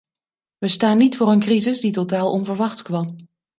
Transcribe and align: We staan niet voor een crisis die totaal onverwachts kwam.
We 0.57 0.67
staan 0.67 0.97
niet 0.97 1.17
voor 1.17 1.27
een 1.27 1.39
crisis 1.39 1.79
die 1.81 1.91
totaal 1.91 2.31
onverwachts 2.31 2.81
kwam. 2.81 3.15